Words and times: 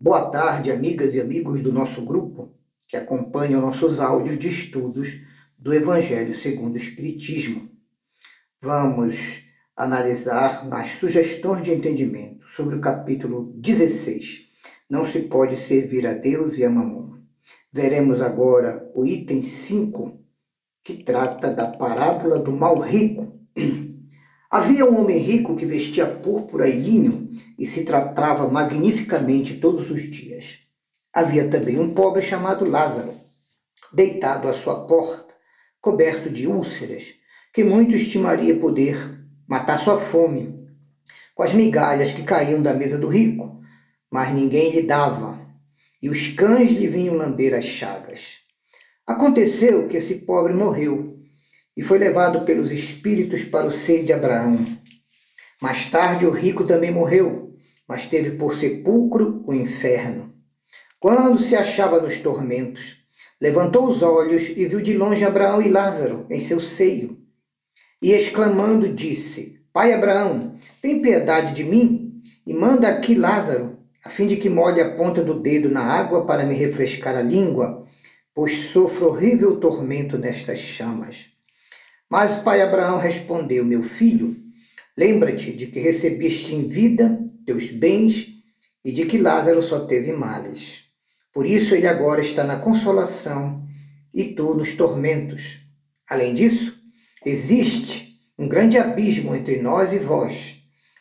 Boa 0.00 0.30
tarde, 0.30 0.70
amigas 0.70 1.12
e 1.16 1.20
amigos 1.20 1.60
do 1.60 1.72
nosso 1.72 2.02
grupo 2.02 2.54
que 2.86 2.96
acompanham 2.96 3.60
nossos 3.60 3.98
áudios 3.98 4.38
de 4.38 4.46
estudos 4.46 5.08
do 5.58 5.74
Evangelho 5.74 6.32
segundo 6.32 6.74
o 6.74 6.78
Espiritismo. 6.78 7.68
Vamos 8.62 9.42
analisar 9.76 10.64
nas 10.68 10.90
sugestões 10.90 11.62
de 11.62 11.72
entendimento 11.72 12.46
sobre 12.46 12.76
o 12.76 12.80
capítulo 12.80 13.52
16. 13.56 14.46
Não 14.88 15.04
se 15.04 15.18
pode 15.22 15.56
servir 15.56 16.06
a 16.06 16.12
Deus 16.12 16.56
e 16.56 16.64
a 16.64 16.70
Mamon. 16.70 17.18
Veremos 17.72 18.20
agora 18.20 18.88
o 18.94 19.04
item 19.04 19.42
5, 19.42 20.16
que 20.84 21.02
trata 21.02 21.52
da 21.52 21.72
parábola 21.72 22.38
do 22.38 22.52
mal 22.52 22.78
rico. 22.78 23.36
Havia 24.50 24.86
um 24.86 24.98
homem 25.00 25.18
rico 25.18 25.54
que 25.54 25.66
vestia 25.66 26.06
púrpura 26.06 26.66
e 26.66 26.80
linho 26.80 27.30
e 27.58 27.66
se 27.66 27.84
tratava 27.84 28.48
magnificamente 28.48 29.58
todos 29.58 29.90
os 29.90 30.02
dias. 30.08 30.60
Havia 31.12 31.50
também 31.50 31.78
um 31.78 31.92
pobre 31.92 32.22
chamado 32.22 32.68
Lázaro, 32.68 33.14
deitado 33.92 34.48
à 34.48 34.54
sua 34.54 34.86
porta, 34.86 35.34
coberto 35.82 36.30
de 36.30 36.46
úlceras, 36.46 37.14
que 37.52 37.62
muito 37.62 37.94
estimaria 37.94 38.56
poder 38.56 38.96
matar 39.46 39.78
sua 39.78 39.98
fome 39.98 40.58
com 41.34 41.42
as 41.42 41.52
migalhas 41.52 42.10
que 42.10 42.24
caíam 42.24 42.60
da 42.60 42.74
mesa 42.74 42.98
do 42.98 43.06
rico, 43.06 43.60
mas 44.10 44.34
ninguém 44.34 44.72
lhe 44.72 44.82
dava, 44.82 45.38
e 46.02 46.08
os 46.08 46.26
cães 46.28 46.72
lhe 46.72 46.88
vinham 46.88 47.16
lamber 47.16 47.54
as 47.54 47.64
chagas. 47.64 48.38
Aconteceu 49.06 49.86
que 49.86 49.98
esse 49.98 50.16
pobre 50.16 50.52
morreu 50.52 51.17
e 51.78 51.82
foi 51.84 51.96
levado 51.96 52.44
pelos 52.44 52.72
espíritos 52.72 53.44
para 53.44 53.68
o 53.68 53.70
seio 53.70 54.04
de 54.04 54.12
Abraão. 54.12 54.58
Mais 55.62 55.88
tarde, 55.88 56.26
o 56.26 56.30
rico 56.32 56.64
também 56.64 56.90
morreu, 56.90 57.54
mas 57.86 58.04
teve 58.04 58.32
por 58.32 58.56
sepulcro 58.56 59.44
o 59.46 59.54
inferno. 59.54 60.34
Quando 60.98 61.38
se 61.38 61.54
achava 61.54 62.00
nos 62.00 62.18
tormentos, 62.18 62.96
levantou 63.40 63.86
os 63.86 64.02
olhos 64.02 64.48
e 64.48 64.66
viu 64.66 64.80
de 64.80 64.92
longe 64.92 65.24
Abraão 65.24 65.62
e 65.62 65.68
Lázaro 65.68 66.26
em 66.28 66.40
seu 66.40 66.58
seio. 66.58 67.16
E 68.02 68.10
exclamando, 68.10 68.92
disse: 68.92 69.60
Pai 69.72 69.92
Abraão, 69.92 70.56
tem 70.82 71.00
piedade 71.00 71.54
de 71.54 71.62
mim 71.62 72.20
e 72.44 72.52
manda 72.52 72.88
aqui 72.88 73.14
Lázaro, 73.14 73.78
a 74.04 74.08
fim 74.08 74.26
de 74.26 74.36
que 74.36 74.50
molhe 74.50 74.80
a 74.80 74.96
ponta 74.96 75.22
do 75.22 75.38
dedo 75.40 75.68
na 75.68 75.82
água 75.82 76.26
para 76.26 76.42
me 76.42 76.56
refrescar 76.56 77.16
a 77.16 77.22
língua, 77.22 77.86
pois 78.34 78.70
sofro 78.70 79.10
horrível 79.10 79.60
tormento 79.60 80.18
nestas 80.18 80.58
chamas. 80.58 81.37
Mas 82.10 82.38
o 82.38 82.42
pai 82.42 82.62
Abraão 82.62 82.98
respondeu: 82.98 83.64
Meu 83.64 83.82
filho, 83.82 84.36
lembra-te 84.96 85.52
de 85.52 85.66
que 85.66 85.78
recebeste 85.78 86.54
em 86.54 86.66
vida 86.66 87.18
teus 87.44 87.70
bens 87.70 88.28
e 88.84 88.92
de 88.92 89.04
que 89.06 89.18
Lázaro 89.18 89.62
só 89.62 89.80
teve 89.86 90.12
males. 90.12 90.84
Por 91.32 91.46
isso 91.46 91.74
ele 91.74 91.86
agora 91.86 92.20
está 92.20 92.44
na 92.44 92.56
consolação 92.56 93.62
e 94.14 94.24
tu 94.24 94.54
nos 94.54 94.72
tormentos. 94.74 95.60
Além 96.08 96.34
disso, 96.34 96.76
existe 97.24 98.18
um 98.38 98.48
grande 98.48 98.78
abismo 98.78 99.34
entre 99.34 99.60
nós 99.60 99.92
e 99.92 99.98
vós, 99.98 100.56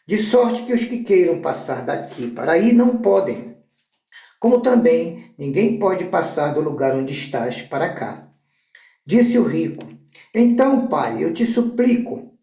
de 0.06 0.18
sorte 0.18 0.64
que 0.64 0.74
os 0.74 0.84
que 0.84 1.04
queiram 1.04 1.42
passar 1.42 1.84
daqui 1.86 2.28
para 2.28 2.54
aí 2.54 2.74
não 2.74 3.02
podem. 3.02 3.56
Como 4.40 4.62
também 4.62 5.34
ninguém 5.38 5.80
pode 5.80 6.06
passar 6.06 6.54
do 6.54 6.62
lugar 6.62 6.96
onde 6.96 7.14
estás 7.14 7.62
para 7.62 7.94
cá. 7.94 8.30
Disse 9.06 9.38
o 9.38 9.44
rico: 9.44 9.97
então, 10.38 10.88
pai, 10.88 11.24
eu 11.24 11.34
te 11.34 11.46
suplico 11.46 12.38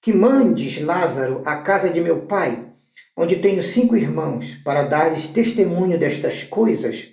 que 0.00 0.12
mandes 0.12 0.80
Lázaro 0.80 1.42
à 1.44 1.62
casa 1.62 1.90
de 1.90 2.00
meu 2.00 2.26
pai, 2.26 2.72
onde 3.16 3.36
tenho 3.36 3.62
cinco 3.62 3.96
irmãos, 3.96 4.54
para 4.64 4.82
dar-lhes 4.82 5.28
testemunho 5.28 5.98
destas 5.98 6.42
coisas, 6.42 7.08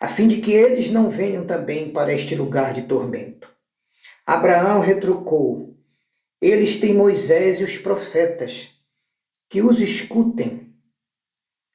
a 0.00 0.08
fim 0.08 0.26
de 0.26 0.40
que 0.40 0.52
eles 0.52 0.90
não 0.90 1.10
venham 1.10 1.44
também 1.46 1.90
para 1.90 2.12
este 2.12 2.34
lugar 2.34 2.72
de 2.72 2.82
tormento. 2.82 3.48
Abraão 4.26 4.80
retrucou: 4.80 5.76
Eles 6.40 6.80
têm 6.80 6.94
Moisés 6.94 7.60
e 7.60 7.64
os 7.64 7.76
profetas, 7.78 8.70
que 9.48 9.60
os 9.60 9.78
escutem. 9.80 10.74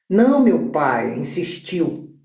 Não, 0.10 0.42
meu 0.42 0.70
pai, 0.70 1.18
insistiu 1.18 2.18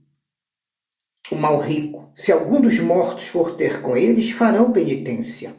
o 1.31 1.37
mal 1.37 1.61
rico. 1.61 2.11
Se 2.15 2.31
algum 2.31 2.61
dos 2.61 2.79
mortos 2.79 3.27
for 3.27 3.57
ter 3.57 3.81
com 3.83 3.97
eles, 3.97 4.31
farão 4.31 4.73
penitência. 4.73 5.55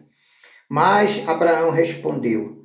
Mas 0.75 1.21
Abraão 1.27 1.69
respondeu: 1.69 2.63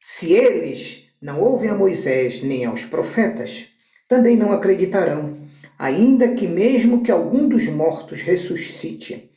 Se 0.00 0.32
eles 0.32 1.04
não 1.22 1.40
ouvem 1.40 1.70
a 1.70 1.74
Moisés 1.76 2.42
nem 2.42 2.64
aos 2.64 2.84
profetas, 2.84 3.68
também 4.08 4.36
não 4.36 4.50
acreditarão, 4.50 5.40
ainda 5.78 6.34
que 6.34 6.48
mesmo 6.48 7.04
que 7.04 7.12
algum 7.12 7.48
dos 7.48 7.68
mortos 7.68 8.22
ressuscite. 8.22 9.30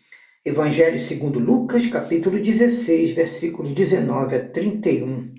Evangelho 0.43 0.97
segundo 0.97 1.37
Lucas, 1.37 1.85
capítulo 1.85 2.41
16, 2.41 3.11
versículos 3.11 3.71
19 3.71 4.35
a 4.35 4.49
31. 4.49 5.35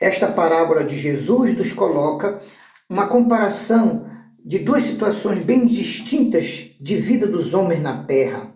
Esta 0.00 0.32
parábola 0.32 0.82
de 0.82 0.98
Jesus 0.98 1.56
nos 1.56 1.72
coloca 1.72 2.42
uma 2.90 3.06
comparação 3.06 4.10
de 4.44 4.58
duas 4.58 4.82
situações 4.82 5.38
bem 5.44 5.64
distintas 5.68 6.72
de 6.80 6.96
vida 6.96 7.24
dos 7.24 7.54
homens 7.54 7.80
na 7.80 8.02
terra. 8.02 8.52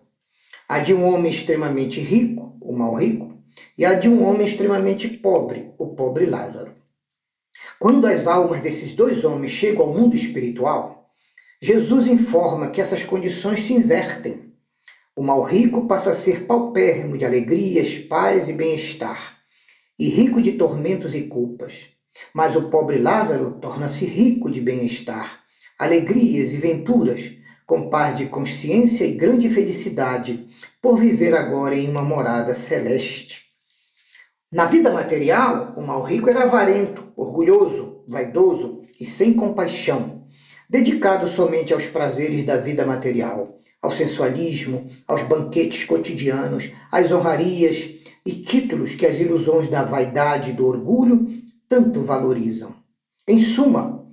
A 0.68 0.80
de 0.80 0.92
um 0.92 1.04
homem 1.04 1.30
extremamente 1.30 2.00
rico 2.00 2.55
o 2.66 2.76
mal 2.76 2.94
rico, 2.94 3.36
e 3.78 3.84
a 3.84 3.94
de 3.94 4.08
um 4.08 4.24
homem 4.26 4.46
extremamente 4.46 5.08
pobre, 5.08 5.72
o 5.78 5.94
pobre 5.94 6.26
Lázaro. 6.26 6.72
Quando 7.78 8.06
as 8.06 8.26
almas 8.26 8.60
desses 8.60 8.92
dois 8.92 9.24
homens 9.24 9.52
chegam 9.52 9.86
ao 9.86 9.94
mundo 9.94 10.14
espiritual, 10.14 11.08
Jesus 11.60 12.06
informa 12.06 12.70
que 12.70 12.80
essas 12.80 13.02
condições 13.02 13.60
se 13.60 13.72
invertem. 13.72 14.52
O 15.16 15.22
mal 15.22 15.42
rico 15.42 15.86
passa 15.86 16.10
a 16.10 16.14
ser 16.14 16.46
paupérrimo 16.46 17.16
de 17.16 17.24
alegrias, 17.24 17.98
paz 17.98 18.48
e 18.48 18.52
bem-estar, 18.52 19.38
e 19.98 20.08
rico 20.08 20.42
de 20.42 20.52
tormentos 20.52 21.14
e 21.14 21.22
culpas. 21.22 21.90
Mas 22.34 22.54
o 22.54 22.68
pobre 22.68 22.98
Lázaro 22.98 23.58
torna-se 23.60 24.04
rico 24.04 24.50
de 24.50 24.60
bem-estar, 24.60 25.40
alegrias 25.78 26.52
e 26.52 26.58
venturas, 26.58 27.32
com 27.66 27.88
paz 27.88 28.16
de 28.16 28.26
consciência 28.26 29.04
e 29.04 29.12
grande 29.12 29.50
felicidade 29.50 30.46
por 30.86 31.00
viver 31.00 31.34
agora 31.34 31.74
em 31.74 31.90
uma 31.90 32.02
morada 32.02 32.54
celeste. 32.54 33.42
Na 34.52 34.66
vida 34.66 34.88
material, 34.88 35.74
o 35.76 35.82
mal 35.82 36.00
rico 36.04 36.30
era 36.30 36.44
avarento, 36.44 37.12
orgulhoso, 37.16 38.04
vaidoso 38.06 38.82
e 39.00 39.04
sem 39.04 39.34
compaixão, 39.34 40.24
dedicado 40.70 41.26
somente 41.26 41.74
aos 41.74 41.86
prazeres 41.86 42.44
da 42.44 42.56
vida 42.56 42.86
material, 42.86 43.58
ao 43.82 43.90
sensualismo, 43.90 44.88
aos 45.08 45.22
banquetes 45.24 45.82
cotidianos, 45.82 46.70
às 46.92 47.10
honrarias 47.10 47.96
e 48.24 48.34
títulos 48.34 48.94
que 48.94 49.06
as 49.06 49.18
ilusões 49.18 49.68
da 49.68 49.82
vaidade 49.82 50.50
e 50.50 50.52
do 50.52 50.68
orgulho 50.68 51.26
tanto 51.68 52.02
valorizam. 52.02 52.72
Em 53.26 53.40
suma, 53.40 54.06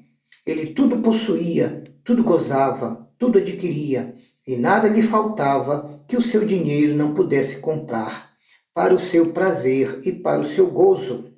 ele 0.44 0.74
tudo 0.74 1.04
possuía, 1.04 1.84
tudo 2.04 2.24
gozava, 2.24 3.08
tudo 3.20 3.38
adquiria, 3.38 4.16
e 4.46 4.56
nada 4.56 4.88
lhe 4.88 5.02
faltava 5.02 6.04
que 6.08 6.18
o 6.18 6.22
seu 6.22 6.46
dinheiro 6.46 6.96
não 6.96 7.14
pudesse 7.14 7.58
comprar, 7.58 8.32
para 8.74 8.94
o 8.94 9.00
seu 9.00 9.32
prazer 9.32 10.02
e 10.04 10.12
para 10.12 10.42
o 10.42 10.46
seu 10.46 10.68
gozo. 10.70 11.32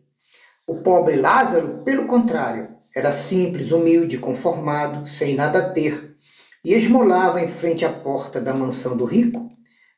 O 0.65 0.81
pobre 0.81 1.17
Lázaro, 1.17 1.83
pelo 1.83 2.07
contrário, 2.07 2.69
era 2.95 3.11
simples, 3.11 3.71
humilde, 3.71 4.17
conformado, 4.17 5.05
sem 5.07 5.35
nada 5.35 5.73
ter, 5.73 6.15
e 6.63 6.73
esmolava 6.73 7.41
em 7.41 7.47
frente 7.47 7.83
à 7.85 7.91
porta 7.91 8.39
da 8.41 8.53
mansão 8.53 8.95
do 8.95 9.05
rico, 9.05 9.51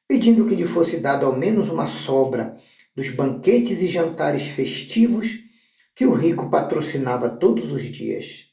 pedindo 0.08 0.46
que 0.46 0.56
lhe 0.56 0.66
fosse 0.66 0.98
dado 0.98 1.26
ao 1.26 1.38
menos 1.38 1.70
uma 1.70 1.86
sobra 1.86 2.56
dos 2.96 3.10
banquetes 3.10 3.80
e 3.80 3.88
jantares 3.88 4.48
festivos 4.48 5.40
que 5.96 6.06
o 6.06 6.14
rico 6.14 6.50
patrocinava 6.50 7.30
todos 7.30 7.72
os 7.72 7.84
dias. 7.84 8.48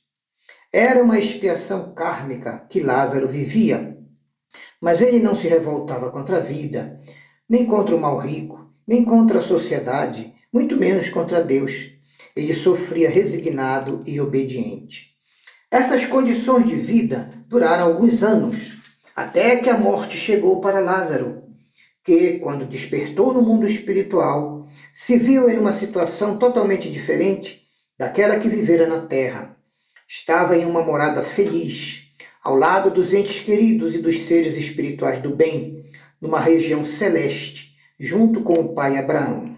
Era 0.72 1.02
uma 1.02 1.18
expiação 1.18 1.94
kármica 1.94 2.66
que 2.68 2.80
Lázaro 2.80 3.26
vivia. 3.26 3.96
Mas 4.84 5.00
ele 5.00 5.18
não 5.18 5.34
se 5.34 5.48
revoltava 5.48 6.10
contra 6.10 6.36
a 6.36 6.40
vida, 6.40 7.00
nem 7.48 7.64
contra 7.64 7.96
o 7.96 7.98
mal 7.98 8.18
rico, 8.18 8.70
nem 8.86 9.02
contra 9.02 9.38
a 9.38 9.42
sociedade, 9.42 10.34
muito 10.52 10.76
menos 10.76 11.08
contra 11.08 11.42
Deus. 11.42 11.92
Ele 12.36 12.52
sofria 12.52 13.08
resignado 13.08 14.02
e 14.04 14.20
obediente. 14.20 15.14
Essas 15.70 16.04
condições 16.04 16.66
de 16.66 16.74
vida 16.74 17.30
duraram 17.48 17.86
alguns 17.86 18.22
anos, 18.22 18.74
até 19.16 19.56
que 19.56 19.70
a 19.70 19.78
morte 19.78 20.18
chegou 20.18 20.60
para 20.60 20.80
Lázaro, 20.80 21.44
que, 22.04 22.38
quando 22.40 22.66
despertou 22.66 23.32
no 23.32 23.40
mundo 23.40 23.66
espiritual, 23.66 24.68
se 24.92 25.16
viu 25.16 25.48
em 25.48 25.56
uma 25.56 25.72
situação 25.72 26.36
totalmente 26.36 26.90
diferente 26.90 27.62
daquela 27.98 28.38
que 28.38 28.50
vivera 28.50 28.86
na 28.86 29.06
terra. 29.06 29.56
Estava 30.06 30.54
em 30.54 30.66
uma 30.66 30.82
morada 30.82 31.22
feliz, 31.22 32.03
ao 32.44 32.54
lado 32.54 32.90
dos 32.90 33.14
entes 33.14 33.40
queridos 33.40 33.94
e 33.94 33.98
dos 33.98 34.26
seres 34.26 34.54
espirituais 34.58 35.18
do 35.18 35.34
bem, 35.34 35.82
numa 36.20 36.38
região 36.38 36.84
celeste, 36.84 37.74
junto 37.98 38.42
com 38.42 38.60
o 38.60 38.74
pai 38.74 38.98
Abraão. 38.98 39.56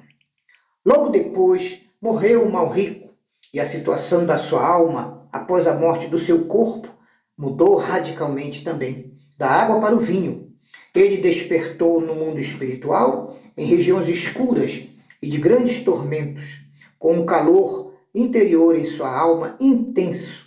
Logo 0.84 1.08
depois, 1.08 1.80
morreu 2.00 2.44
o 2.44 2.52
mal 2.52 2.68
rico, 2.68 3.12
e 3.52 3.58
a 3.58 3.66
situação 3.66 4.24
da 4.24 4.38
sua 4.38 4.64
alma, 4.64 5.28
após 5.32 5.66
a 5.66 5.74
morte 5.74 6.06
do 6.06 6.16
seu 6.16 6.44
corpo, 6.44 6.88
mudou 7.36 7.76
radicalmente 7.76 8.62
também, 8.62 9.12
da 9.36 9.48
água 9.48 9.80
para 9.80 9.96
o 9.96 9.98
vinho. 9.98 10.52
Ele 10.94 11.16
despertou 11.16 12.00
no 12.00 12.14
mundo 12.14 12.38
espiritual, 12.38 13.36
em 13.56 13.66
regiões 13.66 14.08
escuras 14.08 14.86
e 15.20 15.26
de 15.26 15.38
grandes 15.38 15.82
tormentos, 15.82 16.60
com 16.98 17.14
um 17.14 17.26
calor 17.26 17.94
interior 18.14 18.78
em 18.78 18.84
sua 18.84 19.12
alma 19.12 19.56
intenso, 19.60 20.45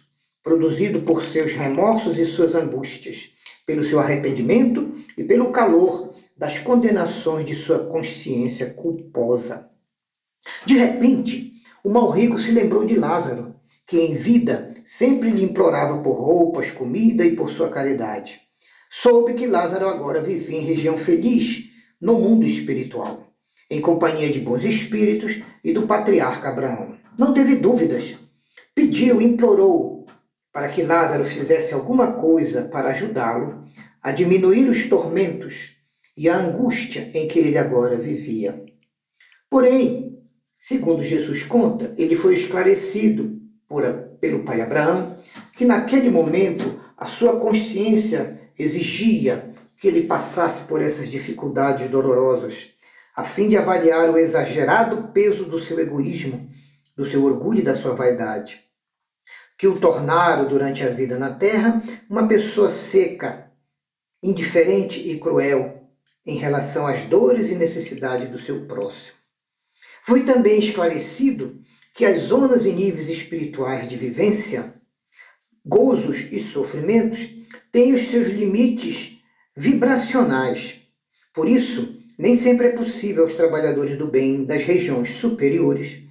produzido 0.50 1.02
por 1.04 1.24
seus 1.24 1.52
remorsos 1.52 2.18
e 2.18 2.26
suas 2.26 2.56
angústias, 2.56 3.30
pelo 3.68 3.84
seu 3.84 4.00
arrependimento 4.00 4.92
e 5.16 5.24
pelo 5.24 5.52
calor 5.52 6.16
das 6.36 6.58
condenações 6.58 7.46
de 7.46 7.54
sua 7.54 7.78
consciência 7.86 8.66
culposa. 8.74 9.70
De 10.66 10.76
repente, 10.76 11.54
o 11.84 11.90
mal 11.92 12.10
rico 12.10 12.40
se 12.40 12.50
lembrou 12.50 12.84
de 12.84 12.96
Lázaro, 12.96 13.54
que 13.86 14.00
em 14.00 14.16
vida 14.16 14.74
sempre 14.84 15.30
lhe 15.30 15.44
implorava 15.44 16.00
por 16.00 16.14
roupas, 16.14 16.72
comida 16.72 17.24
e 17.24 17.36
por 17.36 17.52
sua 17.52 17.70
caridade. 17.70 18.42
Soube 18.90 19.36
que 19.36 19.46
Lázaro 19.46 19.88
agora 19.88 20.20
vivia 20.20 20.58
em 20.58 20.66
região 20.66 20.98
feliz, 20.98 21.66
no 22.02 22.16
mundo 22.16 22.44
espiritual, 22.44 23.28
em 23.70 23.80
companhia 23.80 24.32
de 24.32 24.40
bons 24.40 24.64
espíritos 24.64 25.44
e 25.64 25.72
do 25.72 25.84
patriarca 25.84 26.50
Abraão. 26.50 26.98
Não 27.20 27.36
teve 27.36 27.56
dúvidas. 27.56 28.18
Pediu, 28.74 29.22
implorou 29.22 29.99
para 30.52 30.70
que 30.70 30.84
Lázaro 30.84 31.26
fizesse 31.26 31.74
alguma 31.74 32.14
coisa 32.14 32.64
para 32.64 32.90
ajudá-lo 32.90 33.64
a 34.02 34.12
diminuir 34.12 34.70
os 34.70 34.88
tormentos 34.88 35.78
e 36.18 36.28
a 36.28 36.38
angústia 36.38 37.12
em 37.14 37.28
que 37.28 37.40
ele 37.40 37.58
agora 37.58 37.96
vivia. 37.96 38.64
Porém, 39.50 40.22
segundo 40.58 41.04
Jesus 41.04 41.44
conta, 41.44 41.94
ele 41.98 42.16
foi 42.16 42.34
esclarecido 42.36 43.40
por, 43.68 43.84
pelo 44.20 44.44
pai 44.44 44.62
Abraão 44.62 45.18
que 45.56 45.66
naquele 45.66 46.10
momento 46.10 46.80
a 46.98 47.06
sua 47.06 47.40
consciência 47.40 48.40
exigia 48.58 49.54
que 49.78 49.88
ele 49.88 50.04
passasse 50.04 50.64
por 50.64 50.82
essas 50.82 51.10
dificuldades 51.10 51.90
dolorosas, 51.90 52.72
a 53.16 53.24
fim 53.24 53.48
de 53.48 53.56
avaliar 53.56 54.10
o 54.10 54.18
exagerado 54.18 55.10
peso 55.14 55.46
do 55.46 55.58
seu 55.58 55.80
egoísmo, 55.80 56.50
do 56.96 57.06
seu 57.06 57.24
orgulho 57.24 57.60
e 57.60 57.64
da 57.64 57.76
sua 57.76 57.94
vaidade, 57.94 58.69
que 59.60 59.68
o 59.68 59.78
tornaram 59.78 60.48
durante 60.48 60.82
a 60.84 60.90
vida 60.90 61.20
na 61.20 61.32
terra 61.32 61.84
uma 62.10 62.26
pessoa 62.26 62.70
seca, 62.70 63.52
indiferente 64.24 65.02
e 65.02 65.20
cruel 65.20 65.84
em 66.26 66.38
relação 66.38 66.88
às 66.88 67.02
dores 67.02 67.50
e 67.50 67.56
necessidades 67.56 68.30
do 68.30 68.40
seu 68.40 68.66
próximo. 68.66 69.18
Foi 70.06 70.24
também 70.24 70.60
esclarecido 70.60 71.60
que 71.94 72.06
as 72.06 72.22
zonas 72.22 72.66
e 72.66 72.72
níveis 72.72 73.10
espirituais 73.10 73.86
de 73.86 73.98
vivência, 73.98 74.76
gozos 75.66 76.32
e 76.32 76.40
sofrimentos 76.40 77.30
têm 77.70 77.94
os 77.94 78.04
seus 78.04 78.30
limites 78.30 79.18
vibracionais. 79.58 80.80
Por 81.34 81.50
isso, 81.50 81.98
nem 82.18 82.40
sempre 82.40 82.68
é 82.68 82.72
possível 82.72 83.24
aos 83.24 83.36
trabalhadores 83.36 83.98
do 83.98 84.08
bem 84.08 84.46
das 84.46 84.62
regiões 84.62 85.10
superiores 85.10 86.09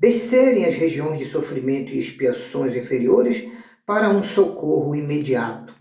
descerem 0.00 0.64
às 0.64 0.74
regiões 0.74 1.18
de 1.18 1.26
sofrimento 1.26 1.92
e 1.92 1.98
expiações 1.98 2.74
inferiores 2.74 3.46
para 3.84 4.08
um 4.08 4.24
socorro 4.24 4.94
imediato. 4.94 5.74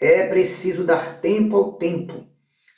É 0.00 0.26
preciso 0.26 0.82
dar 0.82 1.20
tempo 1.20 1.54
ao 1.56 1.74
tempo 1.74 2.26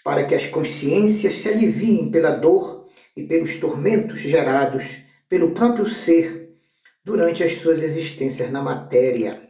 para 0.02 0.24
que 0.24 0.34
as 0.34 0.44
consciências 0.46 1.34
se 1.34 1.48
aliviem 1.48 2.10
pela 2.10 2.32
dor 2.32 2.88
e 3.16 3.22
pelos 3.22 3.54
tormentos 3.56 4.18
gerados 4.18 4.98
pelo 5.28 5.52
próprio 5.52 5.88
ser 5.88 6.50
durante 7.04 7.44
as 7.44 7.52
suas 7.52 7.80
existências 7.80 8.50
na 8.50 8.60
matéria. 8.60 9.48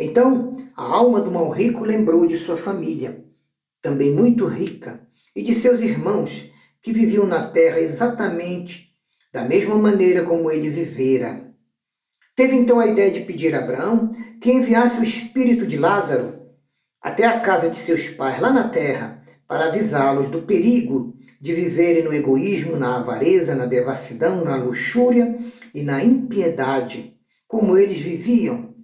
Então, 0.00 0.56
a 0.74 0.84
alma 0.84 1.20
do 1.20 1.30
mal 1.30 1.50
rico 1.50 1.84
lembrou 1.84 2.26
de 2.26 2.38
sua 2.38 2.56
família, 2.56 3.22
também 3.82 4.10
muito 4.10 4.46
rica, 4.46 5.06
e 5.36 5.42
de 5.42 5.54
seus 5.54 5.80
irmãos, 5.82 6.50
que 6.80 6.92
viviam 6.92 7.26
na 7.26 7.48
terra 7.50 7.78
exatamente 7.78 8.91
da 9.32 9.42
mesma 9.42 9.76
maneira 9.76 10.24
como 10.24 10.50
ele 10.50 10.68
vivera. 10.68 11.52
Teve 12.36 12.56
então 12.56 12.78
a 12.78 12.86
ideia 12.86 13.10
de 13.10 13.20
pedir 13.20 13.54
a 13.54 13.60
Abraão 13.60 14.10
que 14.40 14.52
enviasse 14.52 14.98
o 14.98 15.02
espírito 15.02 15.66
de 15.66 15.78
Lázaro 15.78 16.42
até 17.00 17.24
a 17.26 17.40
casa 17.40 17.70
de 17.70 17.76
seus 17.76 18.08
pais 18.08 18.40
lá 18.40 18.52
na 18.52 18.68
terra 18.68 19.22
para 19.48 19.66
avisá-los 19.66 20.28
do 20.28 20.42
perigo 20.42 21.14
de 21.40 21.52
viverem 21.52 22.04
no 22.04 22.14
egoísmo, 22.14 22.76
na 22.76 22.98
avareza, 22.98 23.54
na 23.54 23.66
devassidão, 23.66 24.44
na 24.44 24.56
luxúria 24.56 25.36
e 25.74 25.82
na 25.82 26.02
impiedade, 26.02 27.16
como 27.48 27.76
eles 27.76 27.98
viviam, 27.98 28.74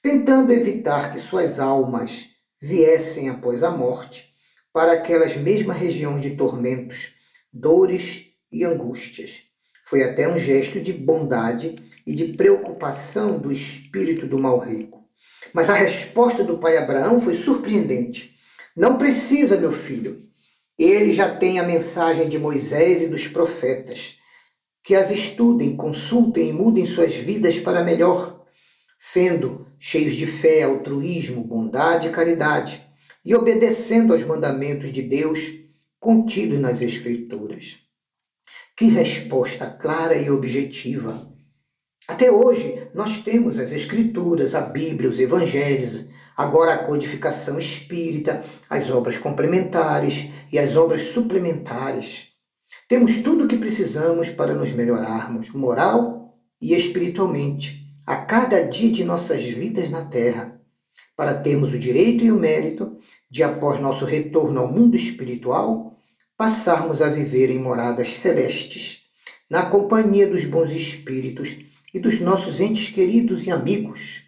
tentando 0.00 0.52
evitar 0.52 1.12
que 1.12 1.20
suas 1.20 1.60
almas 1.60 2.28
viessem 2.60 3.28
após 3.28 3.62
a 3.62 3.70
morte 3.70 4.32
para 4.72 4.92
aquelas 4.92 5.36
mesmas 5.36 5.76
regiões 5.76 6.22
de 6.22 6.30
tormentos, 6.30 7.12
dores 7.52 8.26
e 8.50 8.64
angústias. 8.64 9.45
Foi 9.88 10.02
até 10.02 10.28
um 10.28 10.36
gesto 10.36 10.80
de 10.80 10.92
bondade 10.92 11.76
e 12.04 12.12
de 12.12 12.32
preocupação 12.32 13.38
do 13.38 13.52
espírito 13.52 14.26
do 14.26 14.36
mal 14.36 14.58
rico. 14.58 15.04
Mas 15.52 15.70
a 15.70 15.74
resposta 15.74 16.42
do 16.42 16.58
pai 16.58 16.76
Abraão 16.76 17.20
foi 17.20 17.36
surpreendente. 17.36 18.34
Não 18.76 18.98
precisa, 18.98 19.56
meu 19.56 19.70
filho. 19.70 20.18
Ele 20.76 21.12
já 21.12 21.32
tem 21.32 21.60
a 21.60 21.62
mensagem 21.62 22.28
de 22.28 22.36
Moisés 22.36 23.00
e 23.00 23.06
dos 23.06 23.28
profetas. 23.28 24.16
Que 24.82 24.96
as 24.96 25.08
estudem, 25.12 25.76
consultem 25.76 26.48
e 26.48 26.52
mudem 26.52 26.84
suas 26.84 27.14
vidas 27.14 27.56
para 27.60 27.84
melhor, 27.84 28.44
sendo 28.98 29.68
cheios 29.78 30.14
de 30.14 30.26
fé, 30.26 30.64
altruísmo, 30.64 31.44
bondade 31.44 32.08
e 32.08 32.12
caridade, 32.12 32.84
e 33.24 33.32
obedecendo 33.36 34.12
aos 34.12 34.24
mandamentos 34.24 34.92
de 34.92 35.02
Deus 35.02 35.40
contidos 36.00 36.58
nas 36.58 36.82
Escrituras. 36.82 37.85
Que 38.76 38.88
resposta 38.88 39.70
clara 39.70 40.14
e 40.14 40.30
objetiva! 40.30 41.32
Até 42.06 42.30
hoje, 42.30 42.86
nós 42.92 43.20
temos 43.20 43.58
as 43.58 43.72
Escrituras, 43.72 44.54
a 44.54 44.60
Bíblia, 44.60 45.08
os 45.08 45.18
Evangelhos, 45.18 46.04
agora 46.36 46.74
a 46.74 46.84
codificação 46.84 47.58
espírita, 47.58 48.44
as 48.68 48.90
obras 48.90 49.16
complementares 49.16 50.28
e 50.52 50.58
as 50.58 50.76
obras 50.76 51.04
suplementares. 51.14 52.32
Temos 52.86 53.22
tudo 53.22 53.44
o 53.44 53.48
que 53.48 53.56
precisamos 53.56 54.28
para 54.28 54.52
nos 54.52 54.72
melhorarmos 54.72 55.48
moral 55.54 56.38
e 56.60 56.74
espiritualmente 56.74 57.82
a 58.06 58.26
cada 58.26 58.60
dia 58.60 58.92
de 58.92 59.04
nossas 59.04 59.42
vidas 59.42 59.88
na 59.88 60.04
Terra, 60.04 60.60
para 61.16 61.32
termos 61.32 61.72
o 61.72 61.78
direito 61.78 62.22
e 62.22 62.30
o 62.30 62.38
mérito 62.38 62.98
de, 63.30 63.42
após 63.42 63.80
nosso 63.80 64.04
retorno 64.04 64.60
ao 64.60 64.70
mundo 64.70 64.96
espiritual, 64.96 65.96
passarmos 66.36 67.00
a 67.00 67.08
viver 67.08 67.50
em 67.50 67.58
moradas 67.58 68.18
celestes, 68.18 69.02
na 69.48 69.66
companhia 69.66 70.26
dos 70.26 70.44
bons 70.44 70.70
espíritos 70.70 71.56
e 71.94 71.98
dos 71.98 72.20
nossos 72.20 72.60
entes 72.60 72.90
queridos 72.90 73.46
e 73.46 73.50
amigos. 73.50 74.22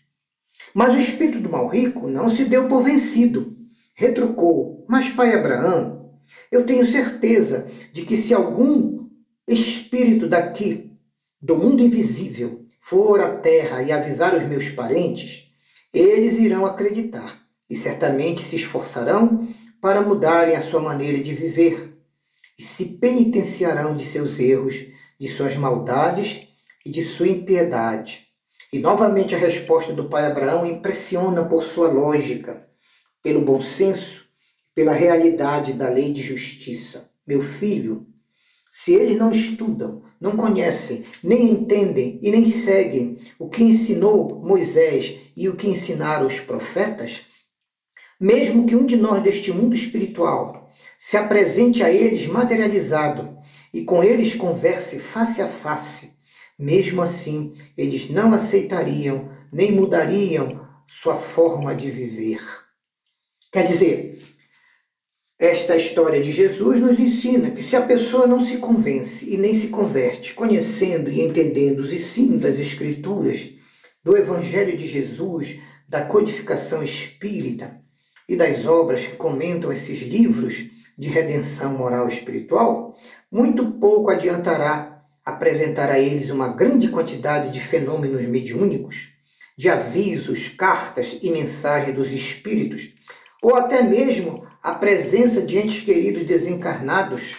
Mas 0.72 0.94
o 0.94 0.98
espírito 0.98 1.40
do 1.40 1.50
mal 1.50 1.68
rico 1.68 2.08
não 2.08 2.30
se 2.30 2.44
deu 2.44 2.68
por 2.68 2.82
vencido. 2.82 3.56
Retrucou: 3.94 4.86
Mas, 4.88 5.08
pai 5.10 5.34
Abraão, 5.34 6.14
eu 6.50 6.64
tenho 6.64 6.86
certeza 6.86 7.66
de 7.92 8.02
que 8.02 8.16
se 8.16 8.32
algum 8.32 9.08
espírito 9.46 10.28
daqui, 10.28 10.92
do 11.40 11.56
mundo 11.56 11.82
invisível, 11.82 12.64
for 12.80 13.20
à 13.20 13.36
terra 13.36 13.82
e 13.82 13.92
avisar 13.92 14.34
os 14.34 14.48
meus 14.48 14.70
parentes, 14.70 15.50
eles 15.92 16.38
irão 16.38 16.64
acreditar 16.64 17.42
e 17.68 17.76
certamente 17.76 18.42
se 18.42 18.56
esforçarão 18.56 19.46
para 19.80 20.00
mudarem 20.00 20.56
a 20.56 20.62
sua 20.62 20.80
maneira 20.80 21.22
de 21.22 21.34
viver 21.34 21.97
e 22.58 22.62
se 22.62 22.84
penitenciarão 22.84 23.94
de 23.94 24.04
seus 24.04 24.38
erros, 24.38 24.86
de 25.18 25.28
suas 25.28 25.56
maldades 25.56 26.48
e 26.84 26.90
de 26.90 27.04
sua 27.04 27.28
impiedade. 27.28 28.26
E 28.72 28.78
novamente 28.78 29.34
a 29.34 29.38
resposta 29.38 29.92
do 29.92 30.08
pai 30.08 30.26
Abraão 30.26 30.66
impressiona 30.66 31.44
por 31.44 31.62
sua 31.62 31.88
lógica, 31.88 32.68
pelo 33.22 33.42
bom 33.42 33.62
senso, 33.62 34.24
pela 34.74 34.92
realidade 34.92 35.72
da 35.72 35.88
lei 35.88 36.12
de 36.12 36.22
justiça. 36.22 37.08
Meu 37.26 37.40
filho, 37.40 38.06
se 38.70 38.92
eles 38.92 39.16
não 39.16 39.30
estudam, 39.30 40.02
não 40.20 40.36
conhecem, 40.36 41.04
nem 41.22 41.50
entendem 41.50 42.18
e 42.22 42.30
nem 42.30 42.50
seguem 42.50 43.18
o 43.38 43.48
que 43.48 43.62
ensinou 43.62 44.40
Moisés 44.40 45.16
e 45.36 45.48
o 45.48 45.56
que 45.56 45.68
ensinaram 45.68 46.26
os 46.26 46.40
profetas, 46.40 47.22
mesmo 48.20 48.66
que 48.66 48.74
um 48.74 48.84
de 48.84 48.96
nós 48.96 49.22
deste 49.22 49.52
mundo 49.52 49.74
espiritual 49.74 50.57
se 50.98 51.16
apresente 51.16 51.82
a 51.82 51.90
eles 51.90 52.26
materializado 52.26 53.36
e 53.72 53.84
com 53.84 54.02
eles 54.02 54.34
converse 54.34 54.98
face 54.98 55.40
a 55.40 55.48
face. 55.48 56.12
Mesmo 56.58 57.02
assim, 57.02 57.54
eles 57.76 58.10
não 58.10 58.34
aceitariam 58.34 59.30
nem 59.52 59.72
mudariam 59.72 60.68
sua 60.86 61.16
forma 61.16 61.74
de 61.74 61.90
viver. 61.90 62.40
Quer 63.52 63.66
dizer, 63.66 64.22
esta 65.38 65.76
história 65.76 66.20
de 66.20 66.32
Jesus 66.32 66.80
nos 66.80 66.98
ensina 66.98 67.52
que 67.52 67.62
se 67.62 67.76
a 67.76 67.82
pessoa 67.82 68.26
não 68.26 68.44
se 68.44 68.56
convence 68.56 69.24
e 69.24 69.36
nem 69.36 69.58
se 69.58 69.68
converte, 69.68 70.34
conhecendo 70.34 71.10
e 71.10 71.20
entendendo 71.20 71.78
os 71.78 71.92
ensinos 71.92 72.40
das 72.40 72.58
Escrituras, 72.58 73.48
do 74.02 74.16
Evangelho 74.16 74.76
de 74.76 74.86
Jesus, 74.86 75.60
da 75.88 76.04
codificação 76.04 76.82
espírita 76.82 77.80
e 78.28 78.36
das 78.36 78.66
obras 78.66 79.04
que 79.04 79.16
comentam 79.16 79.72
esses 79.72 80.00
livros 80.00 80.66
de 80.98 81.08
redenção 81.08 81.76
moral 81.78 82.08
e 82.08 82.12
espiritual, 82.12 82.94
muito 83.30 83.72
pouco 83.72 84.10
adiantará 84.10 85.02
apresentar 85.24 85.90
a 85.90 85.98
eles 85.98 86.30
uma 86.30 86.48
grande 86.48 86.88
quantidade 86.88 87.52
de 87.52 87.60
fenômenos 87.60 88.24
mediúnicos, 88.26 89.10
de 89.56 89.68
avisos, 89.68 90.48
cartas 90.48 91.18
e 91.22 91.30
mensagens 91.30 91.94
dos 91.94 92.12
espíritos, 92.12 92.94
ou 93.42 93.54
até 93.54 93.82
mesmo 93.82 94.46
a 94.62 94.72
presença 94.74 95.40
de 95.42 95.58
entes 95.58 95.80
queridos 95.82 96.24
desencarnados, 96.24 97.36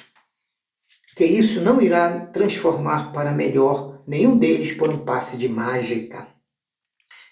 que 1.15 1.25
isso 1.25 1.59
não 1.61 1.81
irá 1.81 2.27
transformar 2.27 3.11
para 3.11 3.31
melhor 3.31 4.01
nenhum 4.07 4.37
deles 4.37 4.71
por 4.71 4.89
um 4.89 4.99
passe 4.99 5.35
de 5.35 5.49
mágica. 5.49 6.27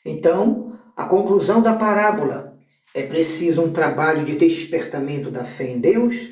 Então, 0.05 0.77
a 0.95 1.05
conclusão 1.05 1.61
da 1.61 1.73
parábola 1.73 2.56
é 2.97 3.03
preciso 3.03 3.61
um 3.61 3.71
trabalho 3.71 4.25
de 4.25 4.35
despertamento 4.35 5.29
da 5.29 5.43
fé 5.43 5.65
em 5.65 5.79
Deus 5.79 6.31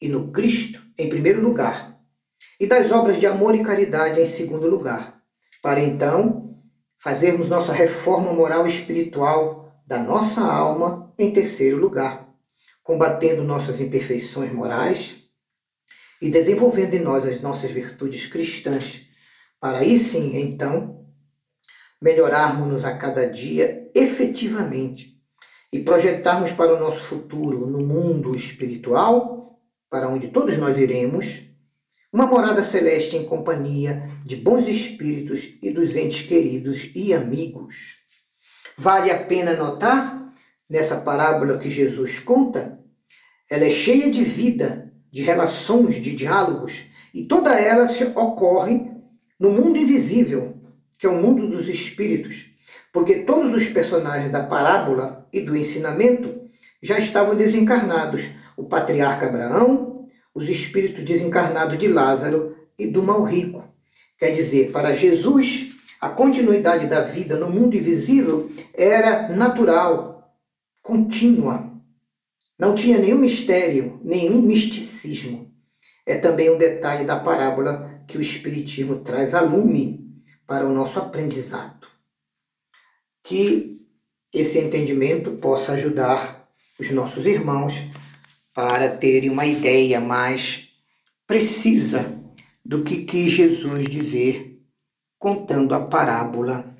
e 0.00 0.06
no 0.06 0.30
Cristo, 0.30 0.80
em 0.96 1.08
primeiro 1.08 1.42
lugar, 1.42 1.98
e 2.60 2.68
das 2.68 2.92
obras 2.92 3.18
de 3.18 3.26
amor 3.26 3.56
e 3.56 3.64
caridade, 3.64 4.20
em 4.20 4.26
segundo 4.26 4.70
lugar, 4.70 5.20
para 5.60 5.80
então 5.80 6.56
fazermos 7.02 7.48
nossa 7.48 7.72
reforma 7.72 8.32
moral 8.32 8.64
e 8.64 8.70
espiritual 8.70 9.76
da 9.84 9.98
nossa 9.98 10.40
alma 10.40 11.12
em 11.18 11.32
terceiro 11.32 11.78
lugar, 11.78 12.32
combatendo 12.84 13.42
nossas 13.42 13.80
imperfeições 13.80 14.52
morais 14.52 15.16
e 16.22 16.30
desenvolvendo 16.30 16.94
em 16.94 17.02
nós 17.02 17.24
as 17.24 17.40
nossas 17.40 17.72
virtudes 17.72 18.26
cristãs, 18.26 19.08
para 19.58 19.78
aí 19.78 19.98
sim, 19.98 20.36
então, 20.36 21.08
melhorarmos-nos 22.00 22.84
a 22.84 22.96
cada 22.96 23.28
dia 23.28 23.90
efetivamente 23.92 25.13
e 25.74 25.80
projetarmos 25.80 26.52
para 26.52 26.72
o 26.72 26.78
nosso 26.78 27.02
futuro 27.02 27.66
no 27.66 27.80
mundo 27.80 28.36
espiritual, 28.36 29.58
para 29.90 30.08
onde 30.08 30.28
todos 30.28 30.56
nós 30.56 30.78
iremos, 30.78 31.48
uma 32.12 32.28
morada 32.28 32.62
celeste 32.62 33.16
em 33.16 33.24
companhia 33.24 34.08
de 34.24 34.36
bons 34.36 34.68
espíritos 34.68 35.58
e 35.60 35.72
dos 35.72 35.96
entes 35.96 36.24
queridos 36.28 36.92
e 36.94 37.12
amigos. 37.12 37.96
Vale 38.78 39.10
a 39.10 39.18
pena 39.24 39.54
notar, 39.54 40.32
nessa 40.70 40.98
parábola 40.98 41.58
que 41.58 41.68
Jesus 41.68 42.20
conta, 42.20 42.78
ela 43.50 43.64
é 43.64 43.70
cheia 43.72 44.12
de 44.12 44.22
vida, 44.22 44.92
de 45.10 45.22
relações, 45.22 46.00
de 46.00 46.14
diálogos, 46.14 46.84
e 47.12 47.24
toda 47.24 47.52
ela 47.58 47.90
ocorre 48.14 48.92
no 49.40 49.50
mundo 49.50 49.76
invisível, 49.76 50.54
que 50.96 51.04
é 51.04 51.10
o 51.10 51.20
mundo 51.20 51.48
dos 51.48 51.68
espíritos, 51.68 52.53
porque 52.94 53.16
todos 53.24 53.52
os 53.52 53.68
personagens 53.70 54.30
da 54.30 54.44
parábola 54.44 55.26
e 55.32 55.40
do 55.40 55.56
ensinamento 55.56 56.32
já 56.80 56.96
estavam 56.96 57.34
desencarnados. 57.34 58.22
O 58.56 58.68
patriarca 58.68 59.26
Abraão, 59.26 60.06
os 60.32 60.48
espíritos 60.48 61.04
desencarnados 61.04 61.76
de 61.76 61.88
Lázaro 61.88 62.56
e 62.78 62.86
do 62.86 63.02
mal 63.02 63.24
rico. 63.24 63.64
Quer 64.16 64.30
dizer, 64.30 64.70
para 64.70 64.94
Jesus, 64.94 65.72
a 66.00 66.08
continuidade 66.08 66.86
da 66.86 67.00
vida 67.00 67.36
no 67.36 67.50
mundo 67.50 67.76
invisível 67.76 68.48
era 68.72 69.28
natural, 69.28 70.32
contínua. 70.80 71.72
Não 72.56 72.76
tinha 72.76 72.98
nenhum 72.98 73.18
mistério, 73.18 73.98
nenhum 74.04 74.40
misticismo. 74.40 75.52
É 76.06 76.14
também 76.14 76.48
um 76.48 76.58
detalhe 76.58 77.04
da 77.04 77.18
parábola 77.18 78.04
que 78.06 78.16
o 78.16 78.22
Espiritismo 78.22 79.00
traz 79.00 79.34
a 79.34 79.40
lume 79.40 80.14
para 80.46 80.64
o 80.64 80.72
nosso 80.72 81.00
aprendizado. 81.00 81.83
Que 83.24 83.80
esse 84.32 84.58
entendimento 84.58 85.32
possa 85.32 85.72
ajudar 85.72 86.48
os 86.78 86.90
nossos 86.90 87.26
irmãos 87.26 87.74
para 88.52 88.96
terem 88.96 89.30
uma 89.30 89.44
ideia 89.44 90.00
mais 90.00 90.68
precisa 91.26 92.22
do 92.64 92.84
que 92.84 93.04
quis 93.04 93.32
Jesus 93.32 93.88
dizer 93.88 94.62
contando 95.18 95.74
a 95.74 95.86
parábola 95.86 96.76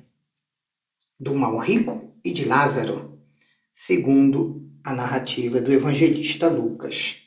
do 1.19 1.35
mal 1.35 1.57
rico 1.57 2.13
e 2.23 2.31
de 2.31 2.45
Lázaro, 2.45 3.19
segundo 3.73 4.69
a 4.83 4.93
narrativa 4.93 5.59
do 5.59 5.73
evangelista 5.73 6.47
Lucas. 6.47 7.17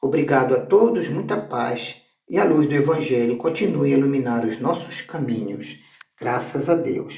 Obrigado 0.00 0.54
a 0.54 0.64
todos, 0.64 1.08
muita 1.08 1.40
paz 1.40 2.04
e 2.28 2.38
a 2.38 2.44
luz 2.44 2.68
do 2.68 2.74
Evangelho 2.74 3.36
continue 3.36 3.92
a 3.92 3.96
iluminar 3.96 4.44
os 4.44 4.58
nossos 4.58 5.00
caminhos. 5.02 5.78
Graças 6.18 6.68
a 6.68 6.74
Deus. 6.74 7.16